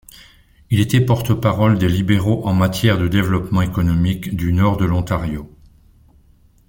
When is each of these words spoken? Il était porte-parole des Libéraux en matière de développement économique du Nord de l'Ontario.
Il 0.71 0.79
était 0.79 0.99
porte-parole 1.05 1.77
des 1.77 1.87
Libéraux 1.87 2.41
en 2.47 2.53
matière 2.55 2.97
de 2.97 3.07
développement 3.07 3.61
économique 3.61 4.35
du 4.35 4.51
Nord 4.51 4.77
de 4.77 4.85
l'Ontario. 4.85 5.47